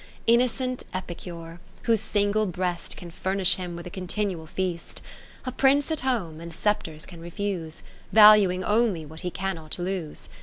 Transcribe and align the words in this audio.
Innocent 0.25 0.81
epicure! 0.95 1.59
whose 1.83 2.01
single 2.01 2.47
breast 2.47 2.97
Can 2.97 3.11
furnish 3.11 3.57
him 3.57 3.75
with 3.75 3.85
a 3.85 3.91
continual 3.91 4.47
feast. 4.47 4.99
A 5.45 5.51
Prince 5.51 5.91
at 5.91 5.99
home, 5.99 6.41
and 6.41 6.51
sceptres 6.51 7.05
can 7.05 7.21
refuse; 7.21 7.83
Valuing 8.11 8.63
only 8.63 9.05
what 9.05 9.19
he 9.19 9.29
cannot 9.29 9.77
lose. 9.77 10.27